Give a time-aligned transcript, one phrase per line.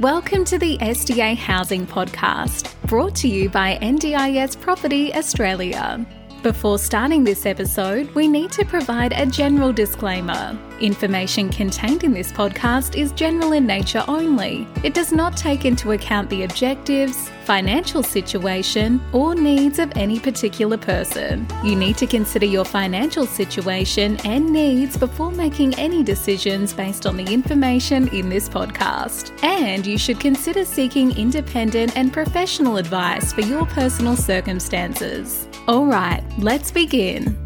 [0.00, 6.06] Welcome to the SDA Housing Podcast, brought to you by NDIS Property Australia.
[6.46, 10.56] Before starting this episode, we need to provide a general disclaimer.
[10.78, 14.64] Information contained in this podcast is general in nature only.
[14.84, 20.78] It does not take into account the objectives, financial situation, or needs of any particular
[20.78, 21.48] person.
[21.64, 27.16] You need to consider your financial situation and needs before making any decisions based on
[27.16, 29.32] the information in this podcast.
[29.42, 35.48] And you should consider seeking independent and professional advice for your personal circumstances.
[35.68, 37.36] All right, let's begin.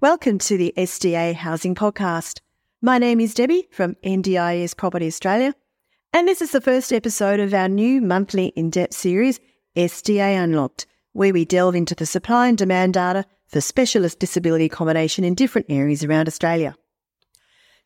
[0.00, 2.40] Welcome to the SDA Housing Podcast.
[2.80, 5.54] My name is Debbie from NDIS Property Australia,
[6.14, 9.38] and this is the first episode of our new monthly in depth series,
[9.76, 15.24] SDA Unlocked, where we delve into the supply and demand data for specialist disability accommodation
[15.24, 16.74] in different areas around Australia.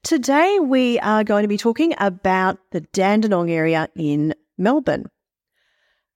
[0.04, 5.06] Today, we are going to be talking about the Dandenong area in Melbourne.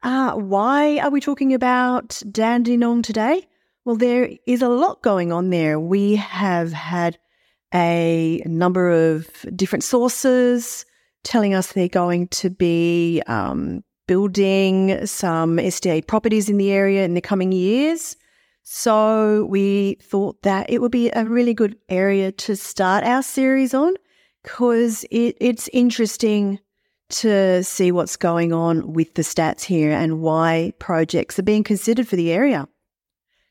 [0.05, 3.49] Uh, why are we talking about Dandenong today?
[3.87, 5.81] Well, there is a lot going on there.
[5.81, 7.17] We have had
[7.73, 10.85] a number of different sources
[11.23, 17.15] telling us they're going to be um, building some SDA properties in the area in
[17.15, 18.15] the coming years.
[18.63, 23.73] So we thought that it would be a really good area to start our series
[23.73, 23.95] on
[24.43, 26.61] because it, it's interesting
[27.11, 32.09] to see what's going on with the stats here and why projects are being considered
[32.09, 32.69] for the area.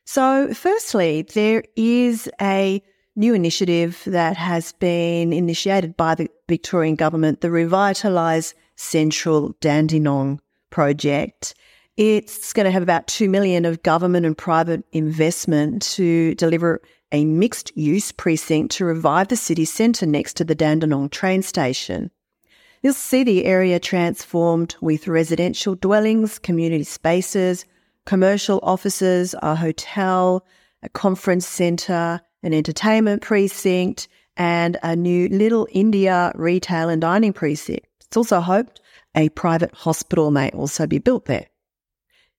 [0.06, 2.82] So, firstly, there is a
[3.16, 11.54] new initiative that has been initiated by the Victorian government, the Revitalise Central Dandenong project.
[11.96, 16.82] It's going to have about 2 million of government and private investment to deliver
[17.12, 22.10] a mixed use precinct to revive the city centre next to the Dandenong train station.
[22.84, 27.64] You'll see the area transformed with residential dwellings, community spaces,
[28.06, 30.46] commercial offices, a hotel,
[30.84, 37.88] a conference centre, an entertainment precinct, and a new Little India retail and dining precinct.
[38.02, 38.82] It's also hoped
[39.16, 41.46] a private hospital may also be built there.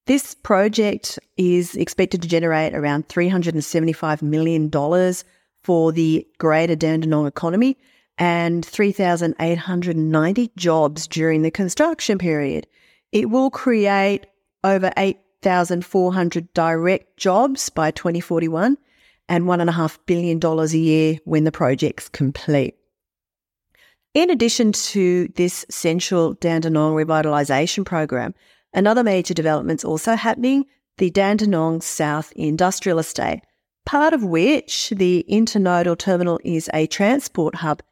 [0.07, 4.71] This project is expected to generate around $375 million
[5.63, 7.79] for the greater Dandenong economy
[8.19, 12.67] and 3,890 jobs during the construction period.
[13.13, 14.27] It will create
[14.63, 18.79] over 8,400 direct jobs by 2041
[19.29, 22.77] and $1.5 billion a year when the project's complete.
[24.15, 28.35] In addition to this central Dandenong revitalisation program,
[28.73, 30.67] another major development's also happening,
[30.99, 33.41] the Dandenong South Industrial Estate,
[33.85, 37.83] part of which the intermodal terminal is a transport hub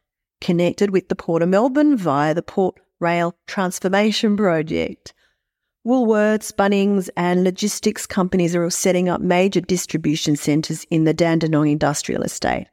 [0.43, 5.15] connected with the Port of Melbourne via the Port Rail Transformation Project.
[5.87, 11.69] Woolworths, Bunnings, and logistics companies are all setting up major distribution centres in the Dandenong
[11.69, 12.67] Industrial Estate.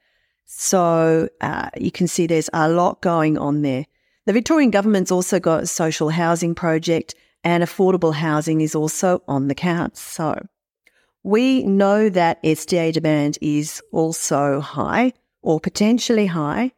[0.45, 3.85] So uh, you can see there's a lot going on there.
[4.25, 9.47] The Victorian government's also got a social housing project, and affordable housing is also on
[9.47, 9.99] the cards.
[9.99, 10.47] So
[11.23, 16.73] we know that SDA demand is also high or potentially high,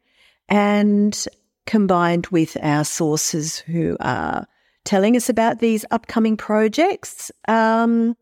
[0.51, 1.25] and
[1.65, 4.45] combined with our sources who are
[4.83, 7.31] telling us about these upcoming projects.
[7.47, 8.17] Um,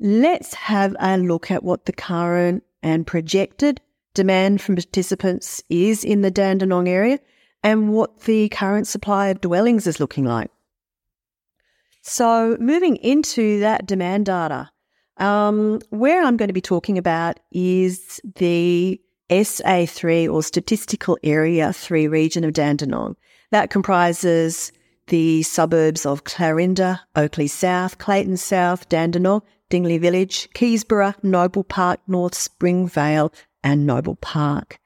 [0.00, 3.80] let's have a look at what the current and projected
[4.14, 7.20] demand from participants is in the Dandenong area
[7.62, 10.50] and what the current supply of dwellings is looking like.
[12.02, 14.70] So, moving into that demand data,
[15.16, 22.08] um, where I'm going to be talking about is the SA3 or Statistical Area 3
[22.08, 23.16] region of Dandenong.
[23.50, 24.72] That comprises
[25.08, 32.34] the suburbs of Clarinda, Oakleigh South, Clayton South, Dandenong, Dingley Village, Keysborough, Noble Park, North
[32.34, 33.32] Springvale,
[33.62, 34.80] and Noble Park.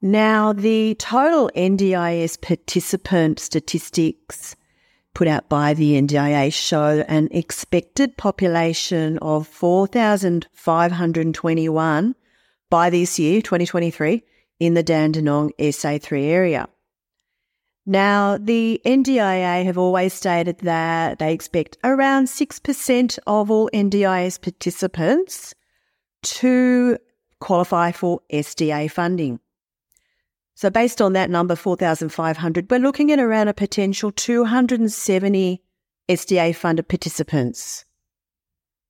[0.00, 4.56] Now, the total NDIS participant statistics
[5.14, 12.14] put out by the NDIA show an expected population of 4,521
[12.72, 14.24] by this year, 2023,
[14.58, 16.70] in the Dandenong SA3 area.
[17.84, 25.54] Now, the NDIA have always stated that they expect around 6% of all NDIS participants
[26.22, 26.96] to
[27.40, 29.38] qualify for SDA funding.
[30.54, 35.62] So, based on that number, 4,500, we're looking at around a potential 270
[36.08, 37.84] SDA funded participants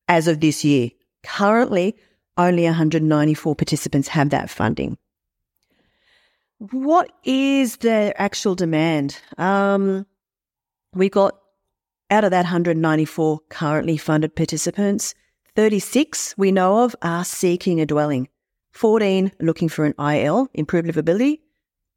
[0.07, 0.91] as of this year.
[1.25, 1.97] Currently,
[2.37, 4.99] only 194 participants have that funding.
[6.71, 9.19] what is the actual demand?
[9.37, 10.07] Um,
[10.95, 11.39] we got
[12.11, 15.15] out of that 194 currently funded participants,
[15.57, 18.29] 36 we know of are seeking a dwelling,
[18.73, 21.41] 14 looking for an IL, improved livability,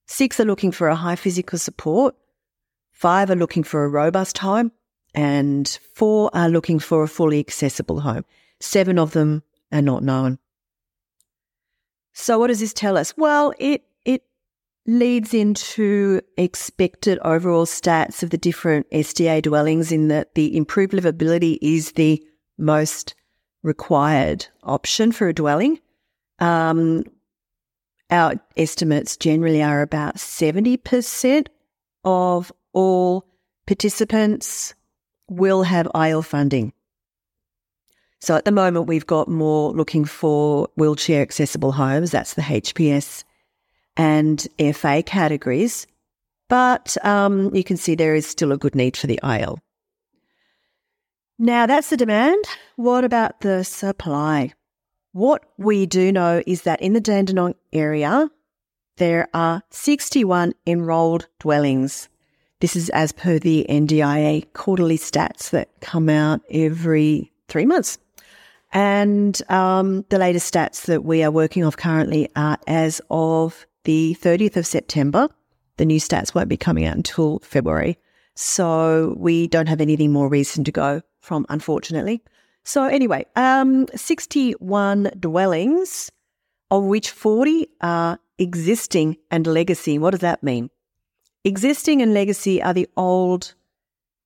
[0.08, 2.16] six are looking for a high physical support,
[2.92, 4.72] five are looking for a robust home,
[5.14, 8.26] and four are looking for a fully accessible home.
[8.60, 9.44] Seven of them
[9.76, 10.40] are not known.
[12.14, 13.14] So what does this tell us?
[13.18, 14.24] Well, it it
[14.88, 21.58] leads into expected overall stats of the different SDA dwellings in that the improved livability
[21.62, 22.24] is the
[22.58, 23.16] most
[23.64, 25.80] required option for a dwelling.
[26.40, 27.04] Um,
[28.10, 31.48] our estimates generally are about 70%
[32.04, 33.26] of all
[33.66, 34.76] participants
[35.28, 36.72] will have IL funding.
[38.22, 42.12] So at the moment, we've got more looking for wheelchair accessible homes.
[42.12, 43.24] That's the HPS
[43.98, 45.88] and FA categories.
[46.48, 49.60] But um, you can see there is still a good need for the IL.
[51.38, 52.46] Now that's the demand.
[52.78, 54.54] What about the supply?
[55.12, 58.30] What we do know is that in the Dandenong area,
[58.98, 62.10] there are 61 enrolled dwellings.
[62.62, 67.98] This is as per the NDIA quarterly stats that come out every three months.
[68.76, 74.18] And um, the latest stats that we are working off currently are as of the
[74.20, 75.30] 30th of September.
[75.78, 77.98] The new stats won't be coming out until February.
[78.36, 82.22] So we don't have anything more recent to go from, unfortunately.
[82.66, 86.12] So anyway, um, 61 dwellings,
[86.70, 89.98] of which 40 are existing and legacy.
[89.98, 90.70] What does that mean?
[91.46, 93.54] Existing and legacy are the old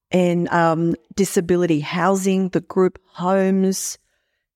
[0.10, 4.00] and um, disability housing, the group homes,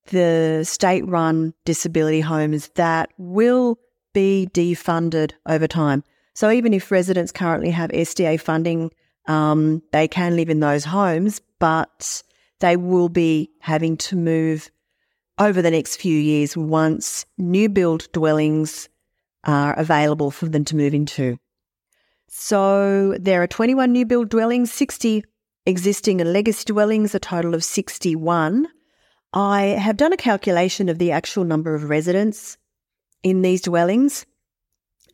[0.06, 3.80] the state run disability homes that will
[4.14, 6.04] be defunded over time.
[6.36, 8.92] So even if residents currently have SDA funding,
[9.28, 12.24] um, they can live in those homes, but
[12.60, 14.70] they will be having to move
[15.40, 18.90] over the next few years once new build dwellings
[19.44, 21.38] are available for them to move into.
[22.28, 25.24] So there are 21 new build dwellings, 60
[25.66, 28.68] existing and legacy dwellings, a total of 61.
[29.34, 32.58] I have done a calculation of the actual number of residents
[33.24, 34.26] in these dwellings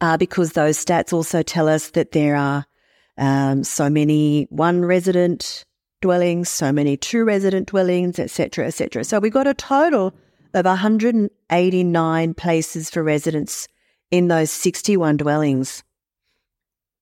[0.02, 2.66] uh, because those stats also tell us that there are
[3.18, 5.64] um, so many one resident
[6.02, 9.04] dwellings, so many two resident dwellings, etc., etc.
[9.04, 10.14] So we got a total
[10.54, 13.68] of 189 places for residents
[14.12, 15.84] in those 61 dwellings.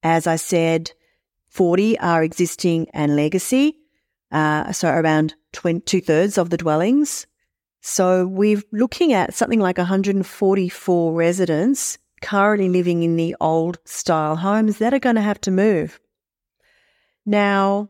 [0.04, 0.92] As I said,
[1.50, 3.78] 40 are existing and legacy,
[4.32, 7.28] uh, so around two thirds of the dwellings.
[7.82, 14.80] So we're looking at something like 144 residents currently living in the old style homes
[14.80, 16.00] that are going to have to move.
[17.26, 17.90] Now,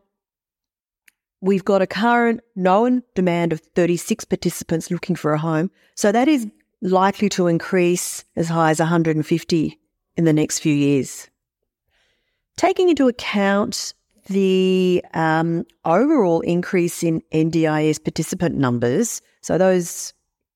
[1.41, 5.71] we've got a current known demand of 36 participants looking for a home.
[5.95, 6.47] So that is
[6.81, 9.79] likely to increase as high as 150
[10.17, 11.29] in the next few years.
[12.55, 13.93] Taking into account
[14.27, 20.13] the um, overall increase in NDIS participant numbers, so those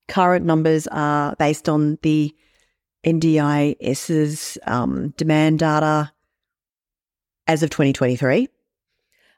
[0.08, 2.36] current numbers are based on the
[3.06, 6.12] NDIS's um, demand data
[7.48, 8.48] as of 2023.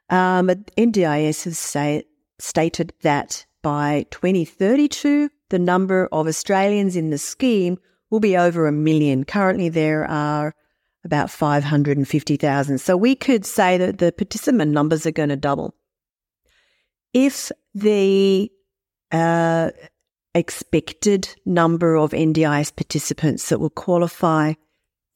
[0.09, 2.03] Um, NDIS has say,
[2.39, 7.77] stated that by 2032, the number of Australians in the scheme
[8.09, 9.23] will be over a million.
[9.23, 10.53] Currently, there are
[11.05, 12.77] about 550,000.
[12.77, 15.75] So we could say that the participant numbers are going to double.
[17.13, 18.51] If the
[19.11, 19.71] uh,
[20.33, 24.53] expected number of NDIS participants that will qualify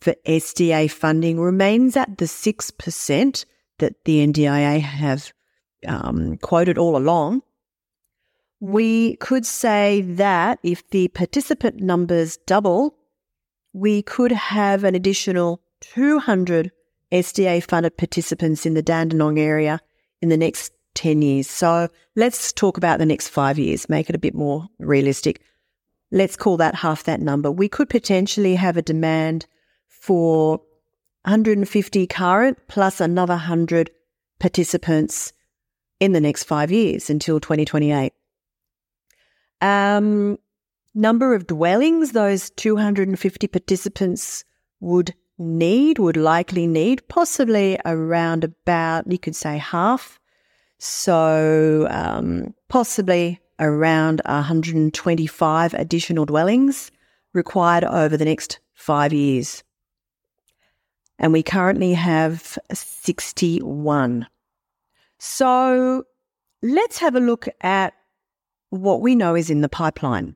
[0.02, 3.46] for SDA funding remains at the 6%
[3.80, 5.34] that the NDIA have
[5.88, 7.42] um, quoted all along,
[8.60, 12.96] we could say that if the participant numbers double,
[13.74, 15.62] we could have an additional
[15.94, 16.72] 200
[17.12, 19.80] SDA funded participants in the Dandenong area
[20.22, 21.50] in the next 10 years.
[21.50, 25.42] So let's talk about the next five years, make it a bit more realistic.
[26.12, 27.52] Let's call that half that number.
[27.52, 29.46] We could potentially have a demand
[29.88, 30.62] for
[31.24, 33.92] 150 current plus another 100
[34.40, 35.34] participants
[36.00, 38.14] in the next five years until 2028.
[39.62, 40.38] Um,
[40.94, 44.44] number of dwellings those 250 participants
[44.80, 50.20] would need, would likely need, possibly around about, you could say half.
[50.80, 56.92] So, um, possibly around 125 additional dwellings
[57.34, 59.64] required over the next five years.
[61.20, 64.28] and we currently have 61.
[65.20, 66.04] So
[66.62, 67.94] let's have a look at
[68.70, 70.36] what we know is in the pipeline.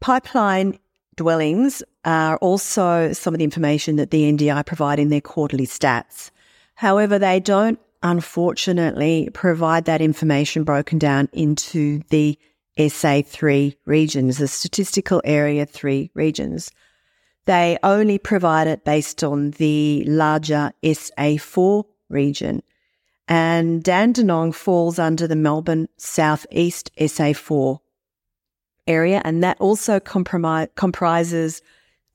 [0.00, 0.78] Pipeline
[1.16, 6.30] dwellings are also some of the information that the NDI provide in their quarterly stats.
[6.74, 12.38] However, they don't unfortunately provide that information broken down into the
[12.78, 16.72] SA3 regions, the statistical area 3 regions.
[17.44, 22.62] They only provide it based on the larger SA4 region.
[23.28, 27.78] And Dandenong falls under the Melbourne Southeast SA4
[28.86, 31.62] area, and that also comprises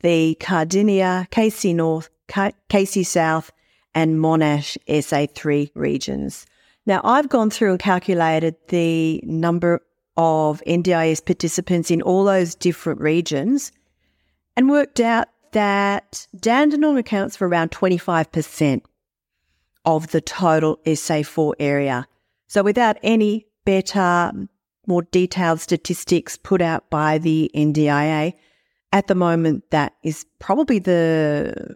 [0.01, 2.09] the Cardinia, Casey North,
[2.69, 3.51] Casey South,
[3.95, 6.45] and Monash SA3 regions.
[6.85, 9.81] Now, I've gone through and calculated the number
[10.15, 13.71] of NDIS participants in all those different regions
[14.55, 18.81] and worked out that Dandenong accounts for around 25%
[19.85, 22.07] of the total SA4 area.
[22.47, 24.31] So, without any better,
[24.85, 28.33] more detailed statistics put out by the NDIA,
[28.91, 31.75] at the moment, that is probably the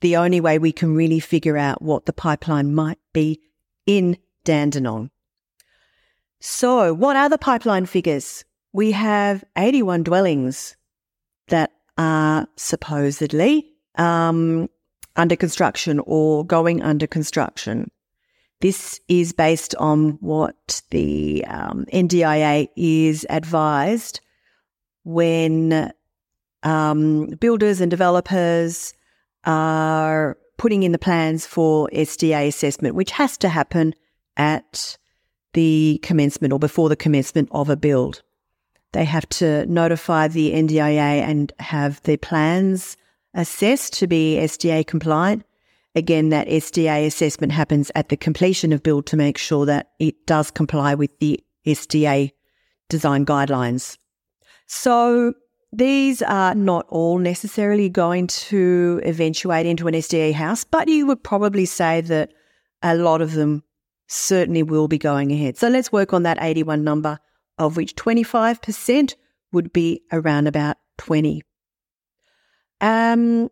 [0.00, 3.38] the only way we can really figure out what the pipeline might be
[3.86, 5.10] in Dandenong.
[6.40, 8.44] So, what are the pipeline figures?
[8.72, 10.76] We have 81 dwellings
[11.48, 14.70] that are supposedly um,
[15.16, 17.90] under construction or going under construction.
[18.60, 24.20] This is based on what the um, NDIA is advised
[25.04, 25.92] when
[26.62, 28.94] um, builders and developers
[29.44, 33.94] are putting in the plans for SDA assessment, which has to happen
[34.36, 34.98] at
[35.54, 38.22] the commencement or before the commencement of a build.
[38.92, 42.96] They have to notify the NDIA and have their plans
[43.34, 45.44] assessed to be SDA compliant.
[45.94, 50.26] Again, that SDA assessment happens at the completion of build to make sure that it
[50.26, 52.32] does comply with the SDA
[52.88, 53.96] design guidelines.
[54.66, 55.34] So
[55.72, 61.22] these are not all necessarily going to eventuate into an SDA house, but you would
[61.22, 62.32] probably say that
[62.82, 63.62] a lot of them
[64.08, 65.56] certainly will be going ahead.
[65.56, 67.18] So let's work on that 81 number,
[67.58, 69.14] of which 25%
[69.52, 71.42] would be around about 20.
[72.80, 73.50] Um,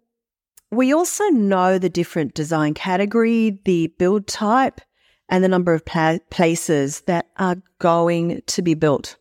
[0.71, 4.81] we also know the different design category, the build type,
[5.29, 9.17] and the number of pla- places that are going to be built.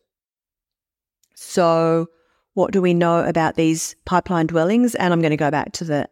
[1.34, 2.08] So
[2.58, 4.96] what do we know about these pipeline dwellings?
[4.96, 6.08] And I'm going to go back to the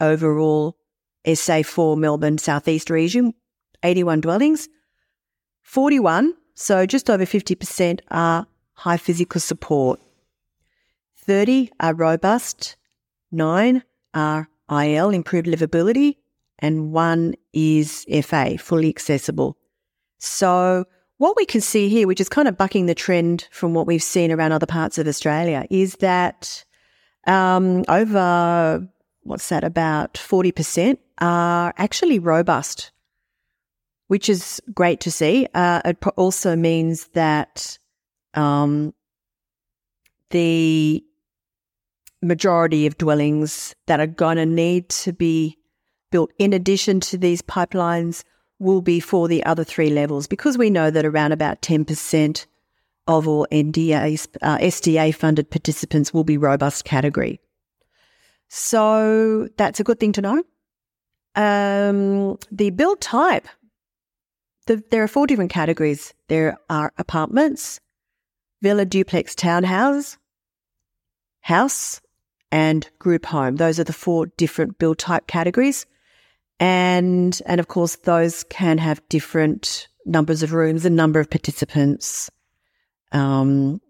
[0.00, 0.76] overall
[1.26, 3.34] SA4 Melbourne Southeast region
[3.82, 4.68] 81 dwellings.
[5.64, 9.98] 41, so just over 50%, are high physical support.
[11.16, 12.76] 30 are robust.
[13.32, 13.82] 9
[14.14, 16.18] are IL, improved livability.
[16.60, 19.56] And 1 is FA, fully accessible.
[20.18, 20.84] So
[21.20, 24.02] what we can see here, which is kind of bucking the trend from what we've
[24.02, 26.64] seen around other parts of Australia, is that
[27.26, 28.88] um, over
[29.24, 32.90] what's that about 40% are actually robust,
[34.06, 35.46] which is great to see.
[35.52, 37.78] Uh, it also means that
[38.32, 38.94] um,
[40.30, 41.04] the
[42.22, 45.58] majority of dwellings that are going to need to be
[46.10, 48.24] built in addition to these pipelines
[48.60, 52.46] will be for the other three levels because we know that around about 10%
[53.08, 57.40] of all uh, SDA funded participants will be robust category.
[58.48, 60.44] So that's a good thing to know.
[61.34, 63.48] Um, the build type,
[64.66, 66.12] the, there are four different categories.
[66.28, 67.80] There are apartments,
[68.60, 70.18] villa duplex townhouse,
[71.40, 72.00] house,
[72.52, 73.56] and group home.
[73.56, 75.86] Those are the four different build type categories.
[76.60, 82.30] And, and of course, those can have different numbers of rooms and number of participants
[83.12, 83.80] um,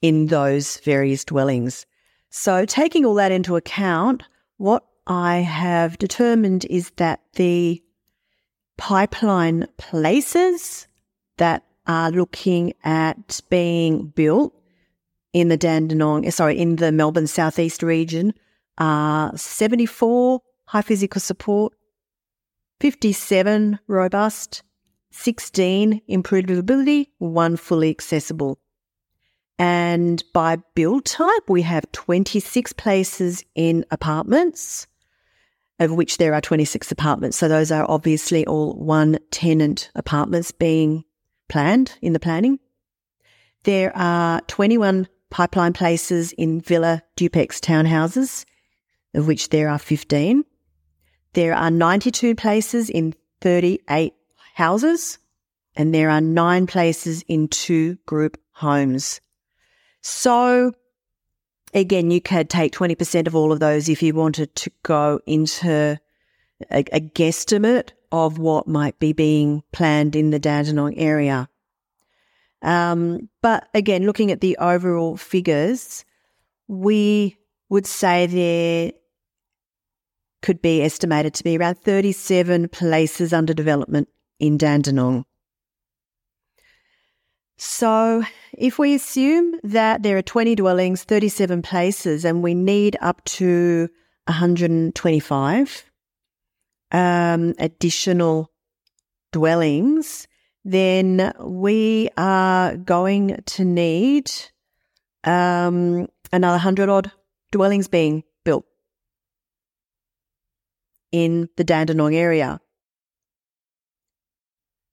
[0.00, 1.86] in those various dwellings.
[2.30, 4.22] So, taking all that into account,
[4.56, 7.82] what I have determined is that the
[8.78, 10.86] pipeline places
[11.38, 14.54] that are looking at being built
[15.32, 18.32] in the Dandenong, sorry, in the Melbourne Southeast region
[18.78, 21.72] are 74 high physical support,
[22.80, 24.62] 57 robust,
[25.10, 26.50] 16 improved
[27.18, 28.58] one fully accessible.
[29.58, 34.86] And by build type, we have 26 places in apartments,
[35.78, 37.36] of which there are 26 apartments.
[37.36, 41.04] So those are obviously all one tenant apartments being
[41.50, 42.58] planned in the planning.
[43.64, 48.46] There are 21 pipeline places in villa duplex townhouses,
[49.12, 50.44] of which there are 15.
[51.32, 54.14] There are 92 places in 38
[54.54, 55.18] houses,
[55.76, 59.20] and there are nine places in two group homes.
[60.02, 60.72] So,
[61.72, 65.98] again, you could take 20% of all of those if you wanted to go into
[66.70, 71.48] a, a guesstimate of what might be being planned in the Dandenong area.
[72.62, 76.04] Um, but again, looking at the overall figures,
[76.68, 78.92] we would say there
[80.42, 85.24] could be estimated to be around 37 places under development in Dandenong.
[87.58, 88.24] So,
[88.56, 93.90] if we assume that there are 20 dwellings, 37 places, and we need up to
[94.24, 95.84] 125
[96.92, 98.50] um, additional
[99.30, 100.26] dwellings,
[100.64, 104.30] then we are going to need
[105.24, 107.12] um, another 100 odd
[107.52, 108.22] dwellings being
[111.12, 112.60] in the Dandenong area.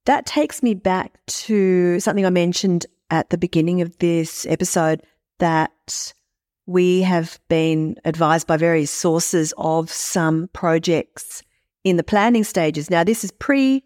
[0.05, 5.03] That takes me back to something I mentioned at the beginning of this episode
[5.39, 6.13] that
[6.65, 11.43] we have been advised by various sources of some projects
[11.83, 12.89] in the planning stages.
[12.89, 13.83] Now, this is pre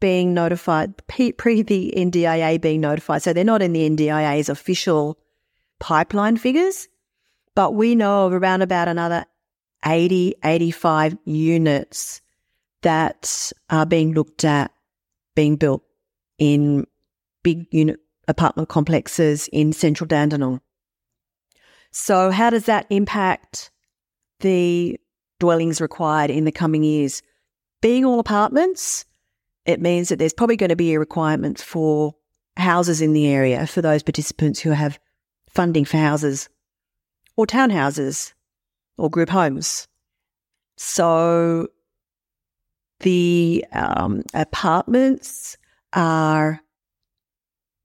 [0.00, 3.22] being notified, pre the NDIA being notified.
[3.22, 5.18] So they're not in the NDIA's official
[5.78, 6.88] pipeline figures,
[7.54, 9.26] but we know of around about another
[9.84, 12.20] 80, 85 units
[12.82, 14.72] that are being looked at
[15.34, 15.82] being built
[16.38, 16.86] in
[17.42, 20.60] big unit apartment complexes in central Dandenong.
[21.90, 23.70] So, how does that impact
[24.40, 24.98] the
[25.38, 27.22] dwellings required in the coming years?
[27.80, 29.04] Being all apartments,
[29.64, 32.14] it means that there's probably going to be a requirement for
[32.56, 34.98] houses in the area for those participants who have
[35.48, 36.48] funding for houses
[37.36, 38.32] or townhouses
[39.00, 39.88] or group homes.
[40.76, 41.68] So
[43.00, 45.56] the um, apartments
[45.92, 46.60] are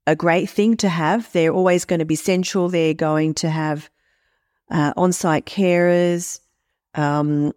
[0.06, 1.30] a great thing to have.
[1.32, 2.68] They're always going to be central.
[2.68, 3.90] They're going to have
[4.70, 6.40] uh, on site carers.
[6.94, 7.52] Um,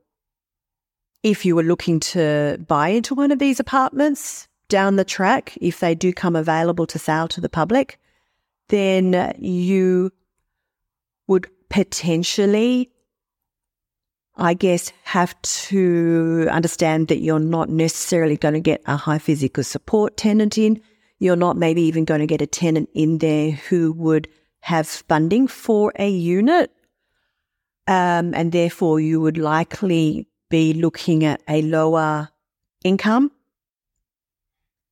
[1.22, 5.80] if you were looking to buy into one of these apartments down the track, if
[5.80, 8.00] they do come available to sale to the public,
[8.69, 10.12] then you
[11.28, 12.89] would potentially
[14.39, 19.63] I guess, have to understand that you're not necessarily going to get a high physical
[19.63, 20.82] support tenant in.
[21.19, 24.30] You're not maybe even going to get a tenant in there who would
[24.62, 26.71] have funding for a unit.
[27.88, 32.30] Um, and therefore, you would likely be looking at a lower
[32.84, 33.32] income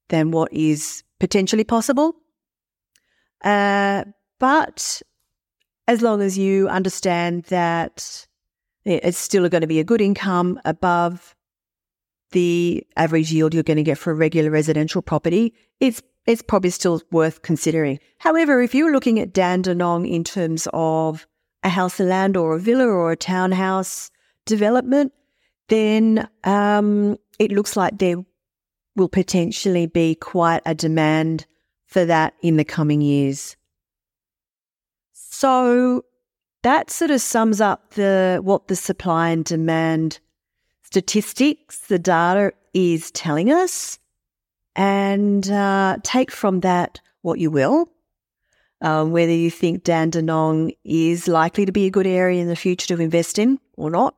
[0.09, 2.15] than what is potentially possible.
[3.43, 4.03] Uh,
[4.39, 5.01] but
[5.87, 8.26] as long as you understand that
[8.87, 11.35] it's still going to be a good income above
[12.31, 15.53] the average yield you're going to get for a regular residential property.
[15.79, 17.99] It's it's probably still worth considering.
[18.17, 21.25] However, if you're looking at Dandenong in terms of
[21.63, 24.11] a house of land or a villa or a townhouse
[24.45, 25.13] development,
[25.69, 28.17] then um, it looks like there
[28.97, 31.45] will potentially be quite a demand
[31.85, 33.55] for that in the coming years.
[35.13, 36.03] So
[36.67, 40.19] that sort of sums up the what the supply and demand
[40.83, 43.99] statistics, the data is telling us,
[44.75, 47.89] and uh, take from that what you will.
[48.81, 52.95] Um, whether you think Dandenong is likely to be a good area in the future
[52.95, 54.15] to invest in or not.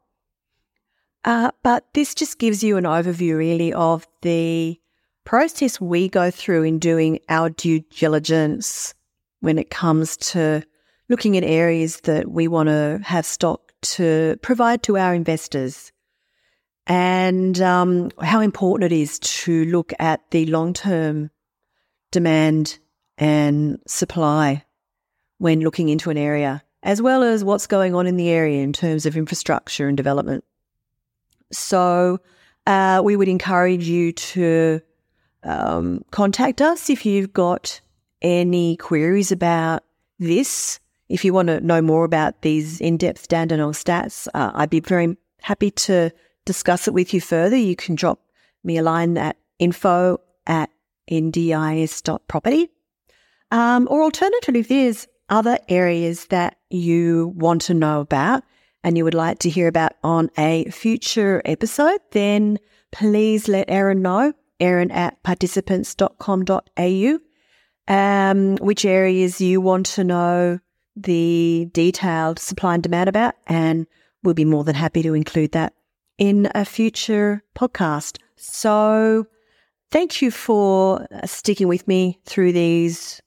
[1.23, 4.77] Uh, but this just gives you an overview, really, of the
[5.23, 8.95] process we go through in doing our due diligence
[9.39, 10.63] when it comes to
[11.09, 15.91] looking at areas that we want to have stock to provide to our investors
[16.85, 21.29] and um, how important it is to look at the long term
[22.11, 22.79] demand
[23.17, 24.63] and supply
[25.37, 28.73] when looking into an area, as well as what's going on in the area in
[28.73, 30.43] terms of infrastructure and development.
[31.51, 32.19] So,
[32.65, 34.81] uh, we would encourage you to
[35.43, 37.81] um, contact us if you've got
[38.21, 39.83] any queries about
[40.19, 44.69] this if you want to know more about these in depth Dandenong stats, uh, I'd
[44.69, 46.11] be very happy to
[46.45, 47.57] discuss it with you further.
[47.57, 48.19] You can drop
[48.63, 50.69] me a line at info at
[51.11, 52.69] ndis.property.
[53.51, 58.43] Um, or alternatively, if there's other areas that you want to know about
[58.83, 62.59] and you would like to hear about on a future episode, then
[62.91, 67.19] please let Erin know, Erin at participants.com.au,
[67.87, 70.59] um, which areas you want to know
[71.03, 73.87] the detailed supply and demand about, and
[74.23, 75.73] we'll be more than happy to include that
[76.17, 78.17] in a future podcast.
[78.35, 79.25] So
[79.91, 83.21] thank you for uh, sticking with me through these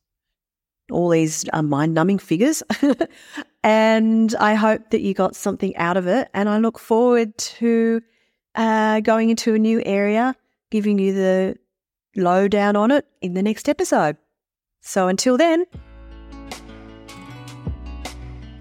[0.90, 2.62] all these uh, mind numbing figures.
[3.64, 6.28] and I hope that you got something out of it.
[6.34, 8.02] And I look forward to
[8.54, 10.36] uh, going into a new area,
[10.70, 11.56] giving you the
[12.14, 14.18] lowdown on it in the next episode.
[14.82, 15.64] So until then,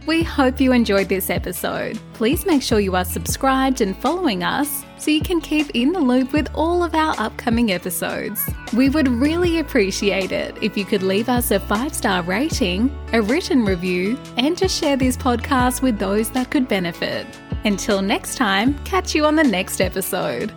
[0.06, 2.00] we hope you enjoyed this episode.
[2.14, 6.00] Please make sure you are subscribed and following us so you can keep in the
[6.00, 8.48] loop with all of our upcoming episodes.
[8.74, 13.22] We would really appreciate it if you could leave us a five star rating, a
[13.22, 17.26] written review, and to share this podcast with those that could benefit.
[17.64, 20.52] Until next time, catch you on the next episode.